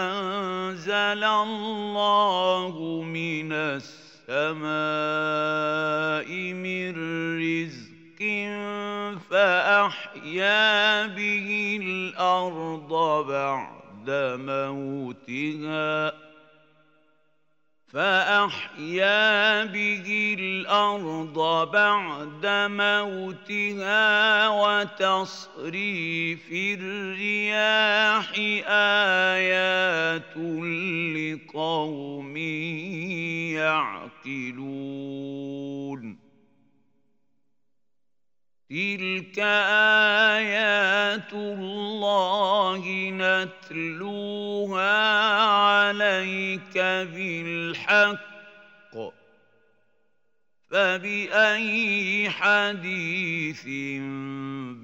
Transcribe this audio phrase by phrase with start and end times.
[0.00, 4.60] أنزل الله من السماء
[6.52, 6.69] من
[12.48, 14.10] الأرض بعد
[14.40, 16.12] موتها
[17.92, 28.32] فأحيا به الأرض بعد موتها وتصريف الرياح
[28.68, 30.36] آيات
[31.16, 32.36] لقوم
[33.56, 35.09] يعقلون.
[38.70, 39.38] تلك
[40.38, 44.98] آيات الله نتلوها
[45.42, 48.30] عليك بالحق
[50.70, 53.64] فبأي حديث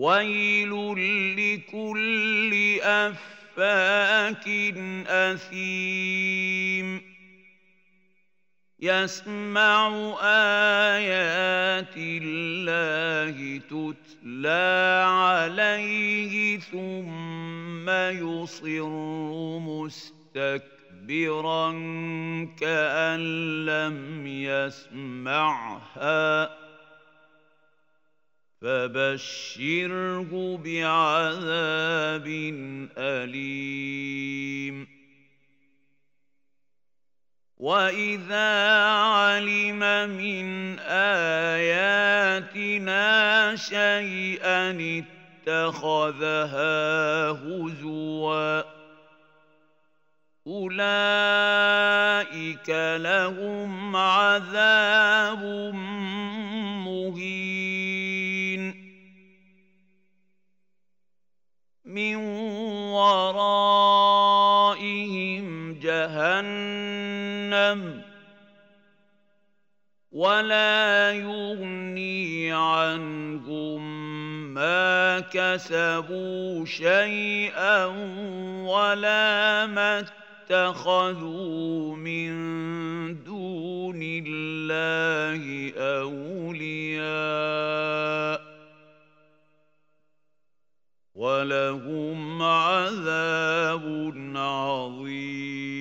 [0.06, 0.72] ويل
[1.38, 2.52] لكل
[2.82, 4.48] أفاك
[5.06, 6.88] أثيم
[8.80, 9.88] يسمع
[10.22, 18.88] آيات الله تتلى عليه ثم يصر
[20.38, 21.16] مستكبرا
[22.60, 23.20] كأن
[23.66, 25.86] لم يسمعها
[28.62, 32.26] فبشره بعذاب
[32.98, 34.86] أليم.
[37.56, 42.36] وإذا علم من آياتنا
[43.56, 45.02] شيئا
[45.48, 48.62] اتخذها هزوا
[50.46, 51.10] أولئك
[53.00, 55.42] لهم عذاب
[56.84, 57.95] مهين.
[61.96, 62.16] من
[62.92, 64.26] ورائهم
[65.80, 67.00] جهنم
[70.12, 73.82] ولا يغني عنهم
[74.54, 77.84] ما كسبوا شيئا
[78.64, 80.04] ولا ما
[80.50, 82.32] اتخذوا من
[83.24, 87.66] دون الله أولياء
[91.16, 95.76] ولهم عذاب عظيم.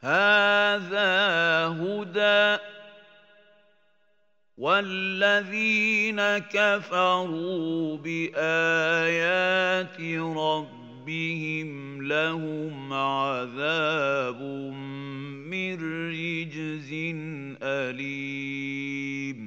[0.00, 2.62] هذا هدى
[4.56, 10.00] والذين كفروا بآيات
[11.06, 14.42] ربهم لهم عذاب
[15.46, 15.74] من
[16.10, 16.90] رجز
[17.62, 19.40] أليم.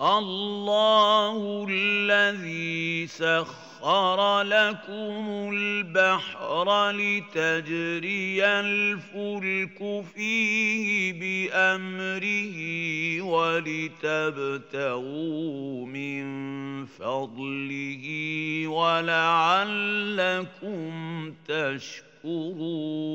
[0.00, 12.56] الله الذي سخر سخر لكم البحر لتجري الفلك فيه بأمره
[14.02, 14.86] ولتبتغوا
[15.86, 16.24] من
[16.86, 18.04] فضله
[18.68, 19.74] ولعلكم
[21.48, 23.14] تشكرون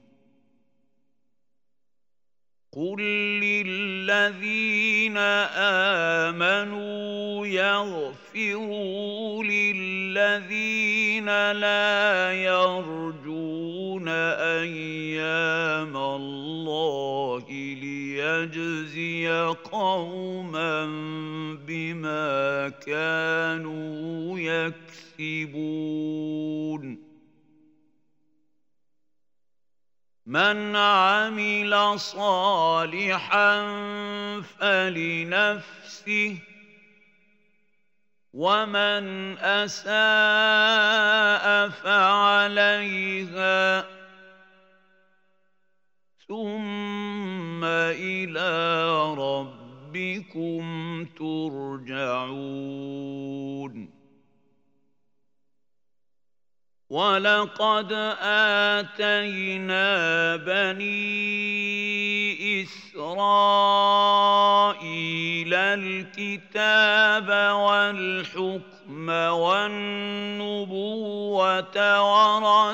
[2.75, 3.01] قل
[3.43, 5.17] للذين
[6.27, 17.43] امنوا يغفروا للذين لا يرجون أيام الله
[17.81, 19.29] ليجزي
[19.71, 20.85] قوما
[21.67, 24.39] بما كانوا
[25.19, 27.00] يكسبون
[30.31, 33.51] من عمل صالحا
[34.41, 36.37] فلنفسه
[38.33, 39.85] ومن أساء
[41.69, 43.81] فعليها
[46.27, 47.63] ثم
[47.99, 48.51] إلى
[49.13, 50.63] ربكم
[51.19, 52.41] ترجعون.
[56.91, 59.85] ولقد آتينا
[60.35, 60.83] بني
[62.63, 63.13] إسرائيل
[65.53, 69.71] الكتاب والحكم والنبوة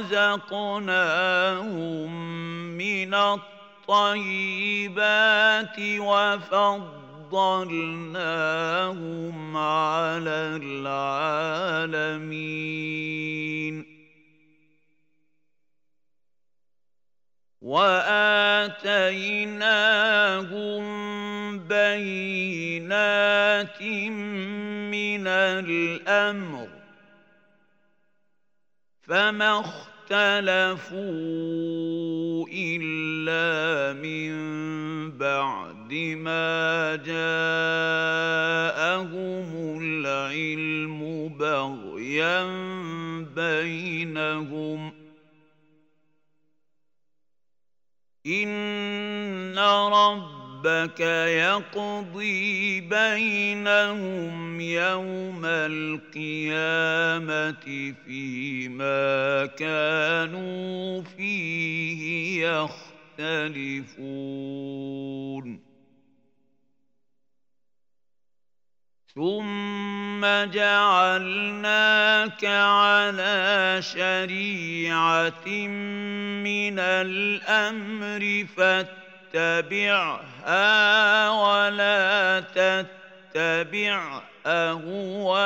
[0.09, 0.87] ورزقناهم
[2.77, 3.13] من
[3.87, 4.59] الطيبات
[5.79, 6.97] وفضلناهم
[9.57, 12.17] على العالمين
[17.67, 18.87] واتيناهم
[21.67, 23.01] بينات
[24.91, 26.67] من الامر
[29.01, 30.97] فما اختلفوا
[32.53, 34.31] الا من
[35.17, 35.93] بعد
[36.23, 37.49] ما جاءهم
[39.81, 42.43] العلم بغيا
[43.35, 44.96] بينهم
[48.27, 49.59] ان
[49.93, 56.33] ربك يقضي بينهم يوم القيامه
[58.05, 62.47] فيما كانوا فيه
[63.17, 64.07] يختلفون
[69.17, 70.21] ثم
[70.53, 75.47] جعلناك على شريعه
[76.45, 78.45] من الامر
[79.33, 80.19] فاتبعها
[81.29, 85.37] ولا تتبع اهواء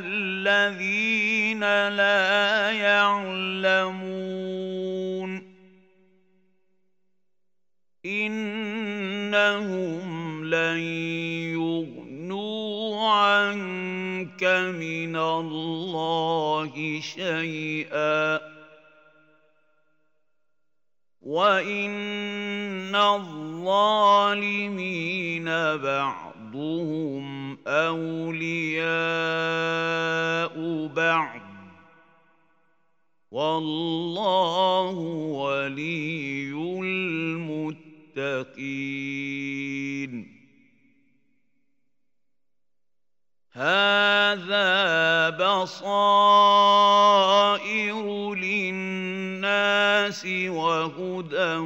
[0.00, 4.14] الذين لا يعلمون
[8.06, 10.04] إنهم
[10.44, 10.78] لن
[11.56, 14.44] يغنوا عنك
[14.78, 18.40] من الله شيئا.
[21.22, 23.44] وإن الظالمين
[25.76, 28.94] بعضهم أولياء
[30.86, 31.40] بعض.
[33.30, 34.96] والله
[35.30, 36.44] ولي
[38.24, 40.14] المتقين
[43.52, 46.74] هذا بصائر
[48.34, 51.56] للناس وهدى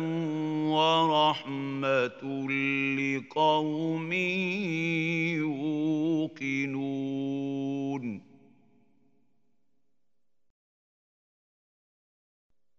[0.68, 2.22] ورحمة
[2.98, 4.12] لقوم
[5.38, 6.97] يوقنون.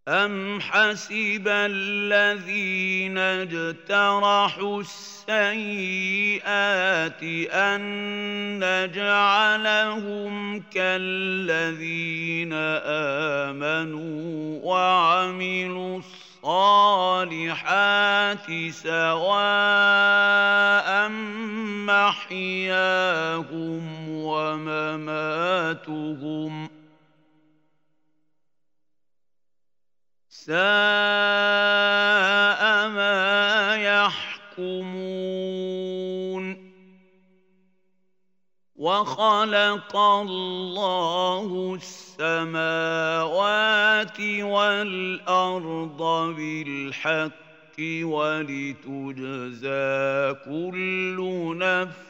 [0.09, 5.33] أم حسب الذين اجترحوا السيئات
[7.53, 7.81] أن
[8.59, 12.53] نجعلهم كالذين
[13.53, 15.99] آمنوا وعملوا
[16.43, 20.09] الصالحات سواء
[21.85, 25.47] محياهم ومماتهم
[26.67, 26.69] ۖ
[30.49, 30.57] ساء
[32.89, 35.19] ما يحكمون.
[38.75, 43.39] وخلق الله السماوات
[44.41, 46.01] والأرض
[46.37, 49.73] بالحق ولتجزى
[50.45, 51.17] كل
[51.57, 52.08] نفس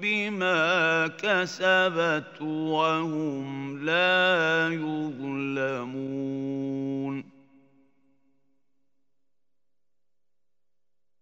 [0.00, 6.16] بما كسبت وهم لا يظلمون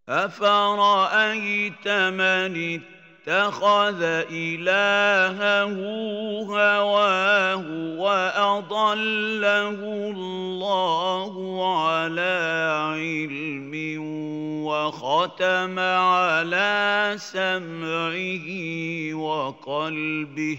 [0.09, 2.57] افرايت من
[3.29, 5.73] اتخذ إلهه
[6.45, 7.65] هواه
[7.99, 9.81] وأضله
[10.13, 11.33] الله
[11.81, 12.37] على
[12.95, 13.73] علم
[14.67, 18.49] وختم على سمعه
[19.15, 20.59] وقلبه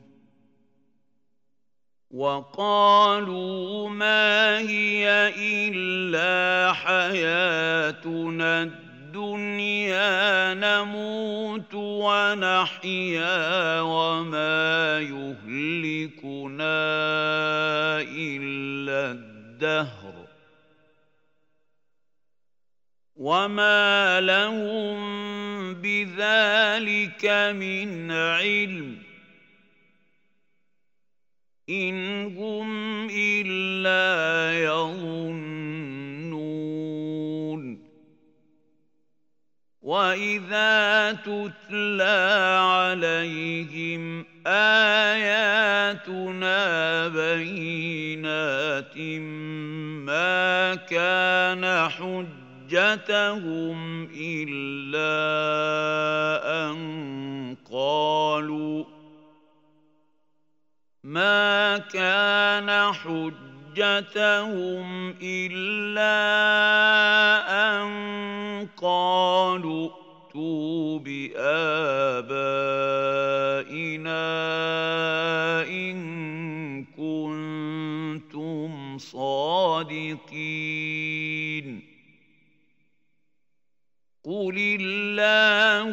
[2.13, 13.31] وقالوا ما هي إلا حياتنا الدنيا نموت ونحيا
[13.81, 16.81] وما يهلكنا
[18.01, 20.13] إلا الدهر.
[23.15, 25.01] وما لهم
[25.73, 27.25] بذلك
[27.55, 29.10] من علم
[31.71, 35.51] إن هم إلا يظنون
[39.81, 45.77] وإذا تتلى عليهم آياتنا
[47.07, 48.97] بينات
[50.07, 51.89] ما كان
[52.69, 53.79] حجتهم
[54.15, 55.11] إلا
[56.69, 56.77] أن
[57.71, 58.90] قالوا
[61.11, 64.85] ما كان حجتهم
[65.21, 66.17] إلا
[67.51, 67.87] أن
[68.77, 71.41] قالوا ائتوا بآبائنا
[75.67, 80.21] إن كنتم صادقين
[84.31, 85.91] قل الله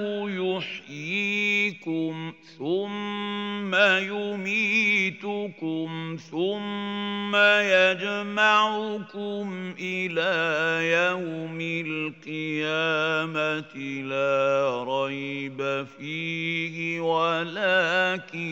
[0.88, 2.14] يحييكم
[2.58, 3.74] ثم
[4.14, 5.88] يميتكم
[6.30, 7.36] ثم
[7.76, 9.46] يجمعكم
[9.80, 10.32] إلى
[10.94, 18.48] يوم القيامة لا ريب فيه ولكن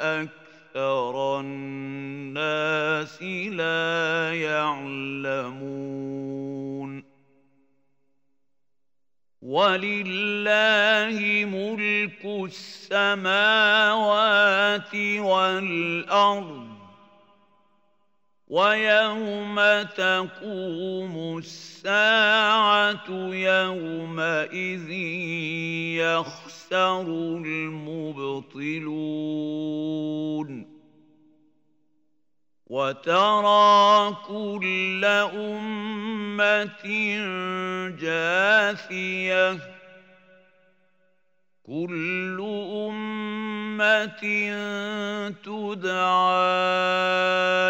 [0.00, 6.07] أكثر الناس لا يعلمون
[9.58, 12.22] ولله ملك
[12.94, 13.74] السماوات
[15.18, 16.68] والأرض
[18.48, 19.56] ويوم
[19.96, 24.90] تقوم الساعة يومئذ
[25.98, 27.06] يخسر
[27.46, 28.28] المبطلون
[32.68, 36.84] وترى كل أمة
[38.00, 39.58] جاثية.
[41.66, 42.38] كل
[42.88, 44.22] أمة
[45.44, 46.48] تدعى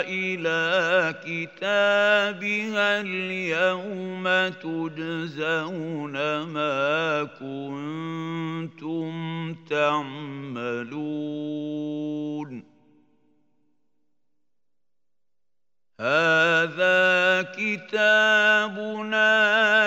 [0.09, 4.25] إلى كتابها اليوم
[4.63, 9.13] تجزون ما كنتم
[9.71, 11.09] تعملون.
[16.01, 19.33] هذا كتابنا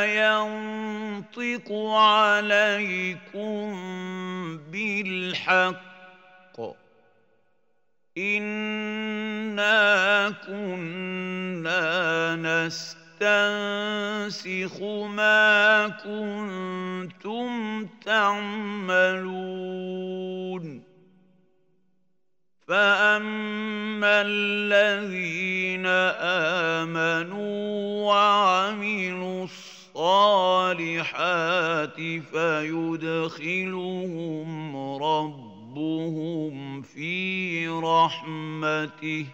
[0.05, 3.71] ينطق عليكم
[4.71, 5.91] بالحق.
[8.17, 9.79] انا
[10.47, 11.85] كنا
[12.35, 13.21] نستنسخ
[15.07, 17.49] ما كنتم
[18.05, 19.31] تعملون.
[22.71, 25.85] فاما الذين
[26.79, 30.71] امنوا وعملوا الصالحات
[32.31, 33.77] فيدخلهم
[35.03, 39.25] ربهم في رحمته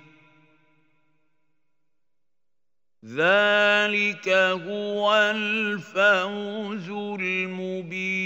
[3.05, 4.29] ذلك
[4.67, 6.89] هو الفوز
[7.21, 8.17] المبين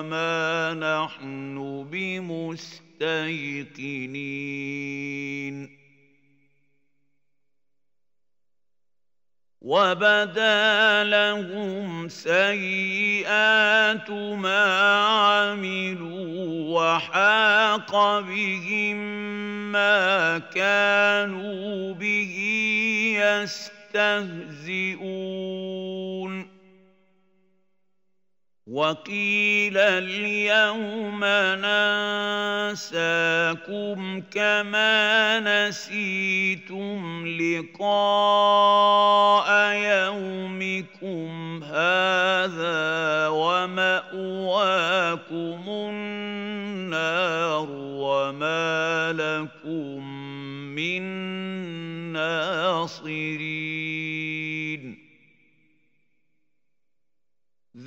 [0.00, 1.56] وما نحن
[1.90, 3.00] بمستيقنين
[9.60, 12.90] وبدا لهم سيئات
[14.10, 14.64] ما
[15.04, 18.96] عملوا وحاق بهم
[19.72, 22.36] ما كانوا به
[23.20, 24.70] يستهزئون
[28.70, 31.20] وقيل اليوم
[32.70, 37.90] ننساكم كما نسيتم لقاء
[39.74, 44.70] يومكم هذا وماواكم
[45.68, 50.04] النار وما لكم
[50.74, 51.02] من
[52.12, 53.69] ناصرين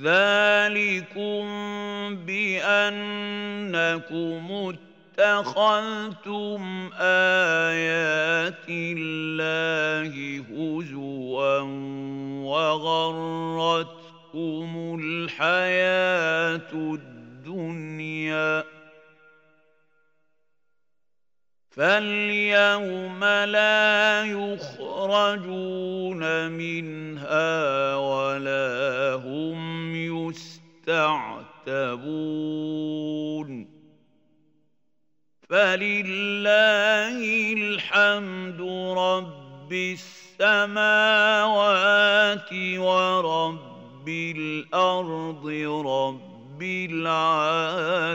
[0.04, 1.44] ذلكم
[2.26, 3.74] بأنكم
[5.18, 11.60] اتخذتم آيات الله هزوا
[13.54, 14.70] وغرتكم
[15.00, 18.64] الحياة الدنيا
[21.76, 31.74] فاليوم لا يخرجون منها ولا هم يستعتبون
[35.48, 37.18] فلله
[37.52, 38.60] الحمد
[38.98, 40.78] رب السماوات
[42.78, 45.46] ورب الأرض
[45.86, 48.14] رب العالمين